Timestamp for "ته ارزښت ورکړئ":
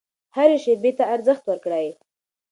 0.97-1.87